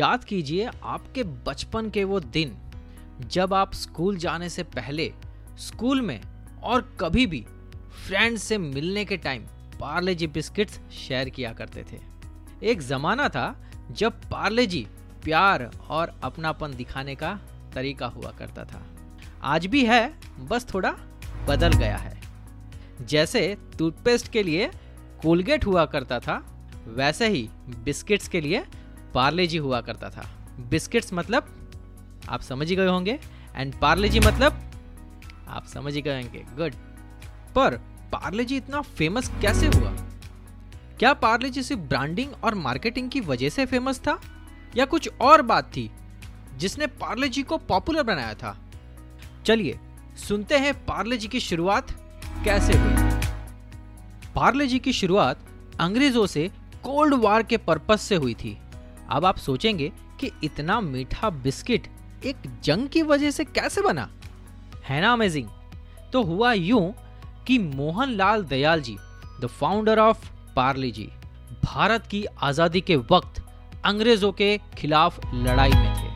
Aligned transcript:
याद 0.00 0.24
कीजिए 0.24 0.68
आपके 0.82 1.22
बचपन 1.22 1.90
के 1.90 2.04
वो 2.04 2.20
दिन, 2.20 2.56
जब 3.20 3.54
आप 3.54 3.74
स्कूल 3.74 4.16
जाने 4.16 4.48
से 4.48 4.62
पहले, 4.62 5.12
स्कूल 5.58 6.00
में 6.00 6.20
और 6.62 6.96
कभी 7.00 7.26
भी 7.26 7.40
फ्रेंड्स 8.06 8.42
से 8.42 8.58
मिलने 8.58 9.04
के 9.04 9.16
time 9.16 9.42
Parle 9.80 10.14
G 10.14 10.26
biscuits 10.26 10.80
share 10.90 11.28
किया 11.28 11.52
करते 11.52 11.84
थे। 11.92 11.98
एक 12.62 12.80
जमाना 12.80 13.28
था 13.28 13.70
जब 13.90 14.20
पार्ले 14.30 14.66
जी 14.66 14.86
प्यार 15.24 15.70
और 15.88 16.20
अपनापन 16.24 16.74
दिखाने 16.74 17.14
का 17.14 17.38
तरीका 17.74 18.06
हुआ 18.06 18.30
करता 18.30 18.64
था। 18.64 18.82
आज 19.42 19.66
भी 19.66 19.84
है, 19.84 20.14
बस 20.40 20.66
थोड़ा 20.74 20.90
बदल 21.48 21.72
गया 21.72 21.96
है। 21.96 22.20
जैसे 23.02 23.56
टूथपेस्ट 23.78 24.28
के 24.28 24.42
लिए 24.42 24.70
कोलगेट 25.22 25.66
हुआ 25.66 25.84
करता 25.84 26.20
था, 26.20 26.44
वैसे 26.86 27.28
ही 27.28 27.48
बिस्किट्स 27.84 28.28
के 28.28 28.40
लिए 28.40 28.64
पार्ले 29.14 29.46
जी 29.46 29.56
हुआ 29.56 29.80
करता 29.80 30.10
था। 30.10 30.28
बिस्किट्स 30.60 31.12
मतलब 31.12 31.70
आप 32.28 32.40
समझ 32.40 32.68
ही 32.68 32.76
गए 32.76 32.86
होंगे 32.86 33.18
एंड 33.56 33.74
पार्ले 33.80 34.08
जी 34.08 34.20
मतलब 34.20 34.60
आप 35.48 35.66
समझ 35.66 35.94
ही 35.94 36.02
गए 36.02 36.22
होंगे। 36.22 36.44
गुड 36.56 36.74
पर 37.54 37.76
पार्ले 38.12 38.44
जी 38.44 38.56
इतना 38.56 38.80
फ़ेमस 38.80 39.30
कैसे 39.42 39.66
हुआ? 39.66 39.90
क्या 40.98 41.12
पार्ले 41.14 41.50
जी 41.50 41.62
सिर्फ़ 41.62 41.82
ब्रांडिंग 41.82 42.32
और 42.44 42.54
मार्केटिंग 42.54 43.10
की 43.10 43.20
वजह 43.20 43.48
से 43.48 43.66
फ़ेमस 43.66 43.98
था? 43.98 44.20
या 44.76 44.84
कुछ 44.84 45.10
और 45.20 45.42
बात 45.42 45.64
थी, 45.64 45.90
जिसने 46.56 46.86
पार्ले 46.86 47.28
जी 47.28 47.42
को 47.42 47.58
पॉपुलर 47.58 48.02
बनाया 48.02 48.34
था? 48.34 48.56
चलिए, 49.46 49.78
सुनते 50.28 50.58
हैं 50.58 50.86
पार्ले 50.86 51.16
जी 51.16 51.28
की 51.28 51.40
शुरुआत 51.40 51.90
कैसे 52.44 52.72
हुई। 52.72 53.10
पार्ले 54.34 54.66
जी 54.66 54.78
की 54.78 54.92
शुरुआत 54.92 55.38
अंग्रेज़ों 55.80 56.26
से 56.26 56.50
कोल्ड 56.82 57.14
वार 57.14 57.42
के 57.42 57.56
पर्पस 57.56 58.02
से 58.02 58.14
हुई 58.14 58.34
थी। 58.34 58.58
अब 59.12 59.24
आप 59.24 59.38
सोचेंगे 59.38 59.90
कि 60.20 60.30
इतना 60.44 60.80
मीठा 60.80 61.30
बिस्किट 61.42 61.86
एक 62.26 62.36
जंग 62.64 62.88
की 62.88 63.02
वजह 63.02 63.30
से 63.30 63.44
कैसे 63.44 63.82
बना? 63.82 64.08
है 64.84 65.00
ना 65.00 65.12
अमेजिंग 65.12 65.48
तो 66.12 66.22
हुआ 66.22 66.52
यूँ 66.52 66.92
कि 67.46 67.58
Mohan 67.58 68.10
Lal 68.10 68.44
Dayal 68.44 68.80
ji 68.80 68.96
the 69.40 69.46
founder 69.50 69.98
of 69.98 70.28
Parle 70.56 70.90
G, 70.90 71.08
Bharat 71.64 72.06
की 72.06 72.24
आज़ादी 72.42 72.80
के 72.80 72.96
वक्त 73.10 73.42
अंग्रेज़ों 73.84 74.32
के 74.32 74.56
खिलाफ 74.78 75.20
लड़ाई 75.34 75.70
में 75.70 75.94
थे। 75.94 76.08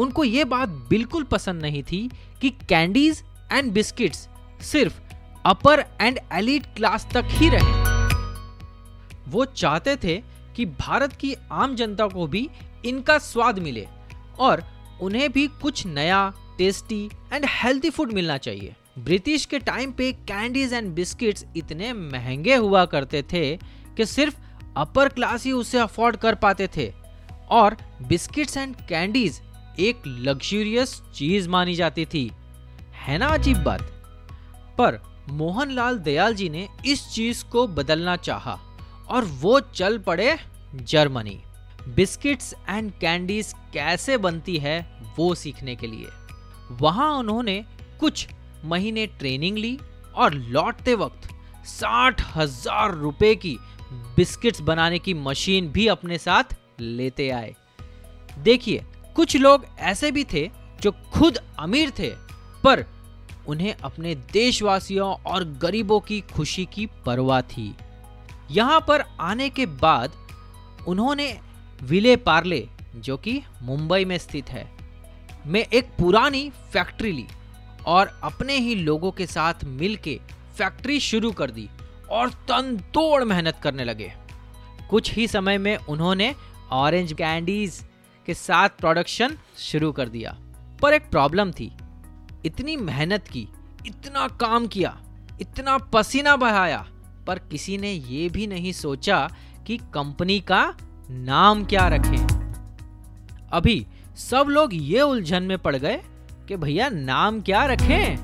उनको 0.00 0.24
यह 0.24 0.44
बात 0.44 0.68
बिल्कुल 0.88 1.24
पसंद 1.24 1.62
नहीं 1.62 1.82
थी 1.82 2.08
कि 2.40 2.50
कैंडीज 2.68 3.22
एंड 3.52 3.72
बिस्किट्स 3.72 4.28
सिर्फ़ 4.62 5.00
अपर 5.46 5.84
एंड 6.00 6.18
एलिट 6.32 6.66
क्लास 6.76 7.08
तक 7.14 7.28
ही 7.30 7.48
रहे। 7.48 7.86
वो 9.28 9.44
चाहते 9.44 9.96
थे 9.96 10.22
कि 10.58 10.66
भारत 10.66 11.12
की 11.12 11.34
आम 11.52 11.74
जनता 11.74 12.06
को 12.06 12.26
भी 12.26 12.50
इनका 12.84 13.18
स्वाद 13.18 13.58
मिले 13.58 13.88
और 14.38 14.64
उन्हें 15.00 15.32
भी 15.32 15.46
कुछ 15.46 15.86
नया 15.86 16.32
टेस्टी 16.58 17.10
एंड 17.32 17.44
हेल्थी 17.48 17.90
फ़ूड 17.90 18.12
मिलना 18.12 18.38
चाहिए। 18.38 18.74
ब्रिटिश 18.98 19.44
के 19.44 19.58
टाइम 19.58 19.92
पे 19.92 20.12
कैंडीज 20.12 20.72
एंड 20.72 20.94
बिस्किट्स 20.94 21.44
इतने 21.56 21.92
महँगे 21.92 22.54
हुआ 22.54 22.84
करते 22.84 23.22
थे 23.22 23.56
कि 23.96 24.06
सिर्फ़ 24.06 24.36
अपर 24.76 25.08
क्लास 25.08 25.44
ही 25.44 25.52
उसे 25.52 25.78
अफोर्ड 25.78 26.16
कर 26.16 26.34
पाते 26.34 26.68
थे। 26.76 26.92
और 27.50 27.76
बिस्किट्स 28.08 28.56
एंड 28.56 28.76
कैंडीज 28.76 29.42
एक 29.78 30.02
लग्जूरियस 30.06 31.02
चीज़ 31.14 31.48
मानी 31.48 31.74
जाती 31.74 32.06
थी। 32.06 32.32
है 33.06 33.18
ना 33.18 33.26
अजीब 33.26 33.56
बात? 33.56 33.82
पर 34.78 35.02
मोहनलाल 35.30 35.98
दयाल 35.98 36.34
जी 36.34 36.48
ने 36.48 36.68
इस 36.86 37.10
चीज़ 37.10 37.44
को 37.44 37.66
बदलना 37.66 38.16
चाहा। 38.16 38.58
और 39.10 39.24
वो 39.40 39.58
चल 39.60 39.98
पड़े 39.98 40.36
जर्मनी। 40.74 41.38
बिस्किट्स 41.88 42.54
एंड 42.68 42.90
कैंडीज 43.00 43.52
कैसे 43.72 44.16
बनती 44.18 44.56
है 44.56 44.80
वो 45.18 45.34
सीखने 45.34 45.76
के 45.76 45.86
लिए। 45.86 46.08
वहाँ 46.80 47.12
उन्होंने 47.12 47.64
कुछ 48.00 48.26
महीने 48.64 49.06
ट्रेनिंग 49.08 49.58
ली 49.58 49.78
और 50.14 50.34
लौटते 50.34 50.94
वक्त 50.94 51.28
साठ 51.66 52.22
हज़ार 52.36 52.94
रुपए 52.94 53.34
की 53.34 53.56
बिस्किट्स 54.16 54.60
बनाने 54.60 54.98
की 54.98 55.14
मशीन 55.14 55.68
भी 55.68 55.86
अपने 55.88 56.18
साथ 56.18 56.54
लेते 56.80 57.28
आए। 57.30 57.54
देखिए, 58.38 58.84
कुछ 59.16 59.36
लोग 59.36 59.64
ऐसे 59.78 60.10
भी 60.10 60.24
थे 60.24 60.48
जो 60.82 60.92
खुद 61.12 61.38
अमीर 61.58 61.90
थे, 61.98 62.10
पर 62.64 62.84
उन्हें 63.48 63.74
अपने 63.74 64.14
देशवासियों 64.32 65.14
और 65.26 65.44
गरीबों 65.58 66.00
की 66.00 66.20
खुशी 66.34 66.64
की 66.64 66.86
परवाह 67.06 67.40
थी। 67.42 67.74
यहाँ 68.50 68.84
पर 68.88 69.04
आने 69.20 69.50
के 69.50 69.66
बाद 69.66 70.12
उन्होंने 70.88 71.40
विले 71.82 72.16
पार्ले, 72.16 72.68
जो 72.96 73.16
कि 73.16 73.42
मुंबई 73.62 74.04
में 74.04 74.18
स्थित 74.18 74.48
है, 74.48 74.68
में 75.46 75.60
एक 75.60 75.84
पुरानी 75.84 76.50
फैक्ट्री 76.72 77.12
ली 77.12 77.26
और 77.86 78.20
अपने 78.22 78.56
ही 78.56 78.74
लोगों 78.74 79.12
के 79.12 79.26
साथ 79.26 79.54
मिलके 79.64 80.20
फैक्ट्री 80.58 81.00
शुरू 81.00 81.32
कर 81.32 81.50
दी 81.50 81.68
और 82.10 82.30
तन 82.30 82.76
तोड़ 82.94 83.24
मेहनत 83.24 83.60
करने 83.62 83.84
लगे। 83.84 84.12
कुछ 84.90 85.12
ही 85.12 85.28
समय 85.28 85.58
में 85.58 85.76
उन्होंने 85.76 86.34
ऑरेंज 86.70 87.12
कैंडीज 87.12 87.84
के 88.26 88.34
साथ 88.34 88.68
प्रोडक्शन 88.68 89.38
शुरू 89.58 89.92
कर 89.92 90.08
दिया। 90.08 90.36
पर 90.82 90.92
एक 90.92 91.10
प्रॉब्लम 91.10 91.52
थी। 91.52 91.72
इतनी 92.46 92.76
मेहनत 92.76 93.28
की, 93.28 93.48
इतना 93.86 94.28
काम 94.28 94.66
किया, 94.66 95.00
इतना 95.40 95.78
पसीना 95.78 96.36
बहाया 96.36 96.86
पर 97.28 97.38
किसी 97.38 97.78
ने 97.78 97.92
ये 97.92 98.28
भी 98.28 98.46
नहीं 98.46 98.72
सोचा 98.72 99.30
कि 99.66 99.76
कंपनी 99.76 100.40
का 100.40 100.76
नाम 101.10 101.64
क्या 101.64 101.88
रखें। 101.88 102.26
अभी 103.52 103.86
सब 104.16 104.46
लोग 104.48 104.70
ये 104.74 105.00
उलझन 105.00 105.42
में 105.42 105.58
पड़ 105.58 105.76
गए 105.76 106.02
कि 106.48 106.56
भैया 106.56 106.88
नाम 106.88 107.40
क्या 107.40 107.64
रखें। 107.64 108.18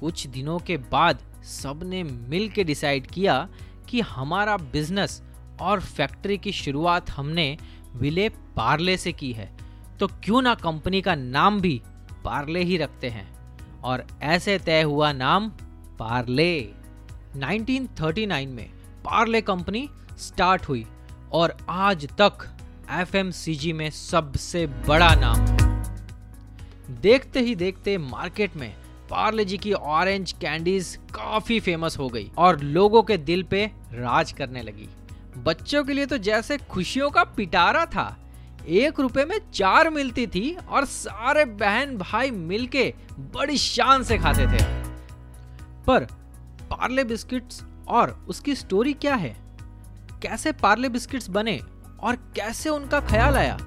कुछ 0.00 0.26
दिनों 0.26 0.58
के 0.58 0.76
बाद 0.76 1.18
सबने 1.44 2.02
मिल 2.02 2.48
के 2.48 2.64
डिसाइड 2.64 3.06
किया 3.06 3.48
कि 3.88 4.00
हमारा 4.00 4.56
बिज़नेस 4.56 5.22
और 5.60 5.80
फैक्ट्री 5.80 6.38
की 6.38 6.52
शुरुआत 6.52 7.10
हमने 7.10 7.58
विले 7.96 8.28
पार्ले 8.28 8.96
से 8.96 9.12
की 9.12 9.32
है। 9.32 9.56
तो 10.00 10.06
क्यों 10.06 10.42
ना 10.42 10.54
कंपनी 10.54 11.00
का 11.00 11.14
नाम 11.14 11.60
भी 11.60 11.82
पार्ले 12.24 12.62
ही 12.62 12.76
रखते 12.76 13.08
हैं। 13.08 13.38
और 13.80 14.06
ऐसे 14.22 14.58
तय 14.58 14.82
हुआ 14.82 15.12
नाम 15.12 15.48
पार्ले। 15.98 16.77
1939 17.36 18.46
में 18.46 18.68
पार्ले 19.04 19.40
कंपनी 19.40 19.88
स्टार्ट 20.18 20.68
हुई 20.68 20.86
और 21.32 21.56
आज 21.68 22.06
तक 22.20 22.46
एफएमसीजी 22.92 23.72
में 23.72 23.90
सबसे 23.90 24.66
बड़ा 24.66 25.14
नाम 25.14 25.46
देखते 27.02 27.40
ही 27.40 27.54
देखते 27.54 27.98
मार्केट 27.98 28.56
में 28.56 28.74
पार्ले 29.10 29.44
जी 29.44 29.58
की 29.58 29.72
ऑरेंज 29.72 30.32
कैंडीज 30.32 30.98
काफ़ी 31.14 31.60
फ़ेमस 31.60 31.98
हो 31.98 32.08
गई 32.08 32.30
और 32.38 32.60
लोगों 32.60 33.02
के 33.02 33.16
दिल 33.16 33.42
पे 33.42 33.64
राज 33.92 34.32
करने 34.32 34.62
लगी। 34.62 34.88
बच्चों 35.36 35.84
के 35.84 35.92
लिए 35.92 36.06
तो 36.06 36.18
जैसे 36.18 36.58
खुशियों 36.58 37.10
का 37.10 37.24
पिटारा 37.24 37.84
था। 37.86 38.16
एक 38.66 39.00
रुपए 39.00 39.24
में 39.24 39.38
चार 39.54 39.90
मिलती 39.90 40.26
थी 40.26 40.56
और 40.70 40.84
सारे 40.84 41.44
बहन 41.44 41.96
भाई 41.98 42.30
मिलके 42.30 42.94
बड़ी 43.34 43.58
शान 43.58 44.02
से 44.02 44.18
खाते 44.18 44.46
थे। 44.46 44.64
पर 45.86 46.06
पार्ले 46.70 47.04
बिस्किट्स 47.04 47.62
और 47.88 48.10
उसकी 48.28 48.54
स्टोरी 48.54 48.92
क्या 48.92 49.14
है? 49.14 49.36
कैसे 50.22 50.52
पार्ले 50.52 50.88
बिस्किट्स 50.88 51.28
बने 51.28 51.58
और 52.00 52.16
कैसे 52.36 52.68
उनका 52.68 53.00
ख्याल 53.00 53.36
आया? 53.36 53.58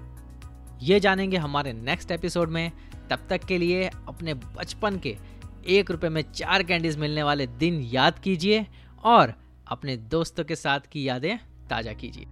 ये 0.84 1.00
जानेंगे 1.00 1.38
हमारे 1.38 1.74
नेक्स्ट 1.74 2.12
एपिसोड 2.12 2.50
में। 2.50 2.72
तब 3.10 3.28
तक 3.30 3.46
के 3.46 3.58
लिए 3.58 3.88
अपने 4.08 4.34
बचपन 4.34 4.98
के 4.98 5.18
एक 5.68 5.92
रुपये 5.92 6.10
में 6.10 6.22
चार 6.32 6.64
कैंडीज 6.64 6.98
मिलने 6.98 7.24
वाले 7.24 7.48
दिन 7.48 7.82
याद 7.84 8.20
कीजिए 8.20 8.66
और 9.04 9.34
अपने 9.68 9.98
दोस्तों 9.98 10.44
के 10.44 10.56
साथ 10.56 10.80
की 10.80 11.08
यादें 11.08 11.38
ताज़ा 11.70 11.94
कीजिए। 11.94 12.26